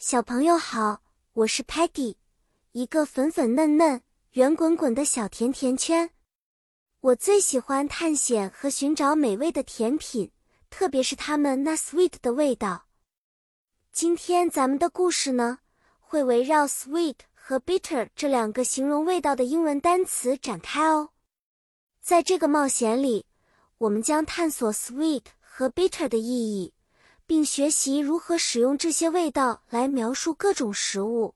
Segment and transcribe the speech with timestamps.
[0.00, 1.02] 小朋友好，
[1.32, 2.14] 我是 Patty，
[2.70, 4.00] 一个粉粉嫩嫩、
[4.34, 6.10] 圆滚滚的小甜甜圈。
[7.00, 10.30] 我最喜欢探险和寻找美味的甜品，
[10.70, 12.86] 特别是它们那 sweet 的味道。
[13.90, 15.58] 今天咱们的故事呢，
[15.98, 21.08] 会围绕 sweet 和 bitter 这两个形容味道的英文单词展开哦。
[22.00, 23.26] 在这个冒险里，
[23.78, 26.72] 我们将探索 sweet 和 bitter 的意义。
[27.28, 31.34] 并学习如何使用这些味道来描述各种食物。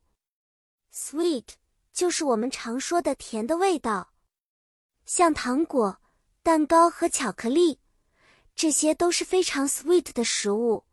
[0.91, 1.45] Sweet
[1.93, 4.15] 就是我们常说的甜的味道，
[5.05, 6.01] 像糖果、
[6.43, 7.79] 蛋糕和巧克力，
[8.55, 10.87] 这些都是非常 sweet 的食物。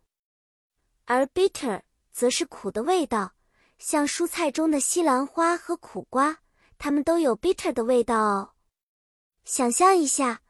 [1.06, 1.82] 而 bitter
[2.12, 3.36] 则是苦的味道，
[3.78, 6.40] 像蔬菜中的西兰花和苦瓜，
[6.78, 8.52] 它们都有 bitter 的味道哦。
[9.46, 10.42] 想象一下，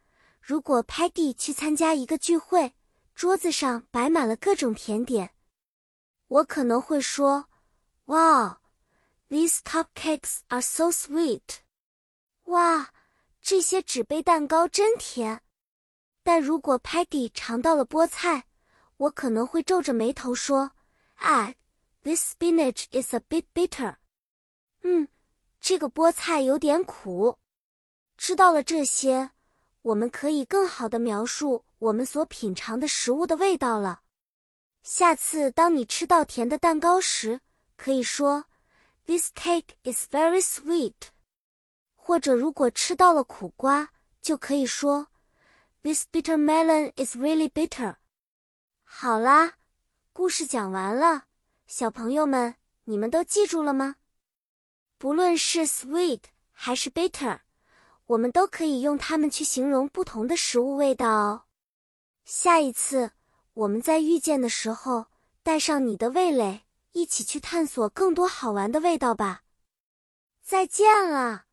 [0.42, 2.74] 如果 Patty 去参加一个聚会。
[3.20, 5.32] 桌子上摆满了各种甜点，
[6.30, 7.50] 我可能会说
[8.06, 8.60] ：“Wow,
[9.28, 11.58] these cupcakes are so sweet！”
[12.46, 12.94] 哇，
[13.42, 15.42] 这些纸杯蛋糕真甜。
[16.24, 18.46] 但如果 Peggy 尝到了菠菜，
[18.96, 20.72] 我可能会皱着眉头说
[21.16, 21.58] ：“哎
[22.04, 23.98] ，this spinach is a bit bitter。”
[24.84, 25.10] 嗯，
[25.60, 27.38] 这个菠菜有点苦。
[28.16, 29.32] 知道了这些。
[29.82, 34.02] 我们可以更好的描述我们所品尝的食物的味道了。
[34.84, 37.42] 下次当你吃到甜的蛋糕时，
[37.76, 38.46] 可以说
[39.06, 40.94] "This cake is very sweet"，
[41.96, 43.90] 或者如果吃到了苦瓜，
[44.22, 45.08] 就可以说
[45.82, 47.96] "This bitter melon is really bitter"。
[48.84, 49.54] 好啦，
[50.12, 51.26] 故事讲完了，
[51.68, 52.56] 小朋友们，
[52.86, 53.96] 你们都记住了吗？
[54.98, 57.40] 不论是 sweet 还是 bitter。
[58.08, 61.44] 我们都可以用它们去形容不同的食物味道哦。
[62.32, 63.12] 下一次
[63.56, 65.08] 我们在遇见的时候，
[65.42, 69.42] 带上你的味蕾，一起去探索更多好玩的味道吧。
[70.44, 71.46] 再见了。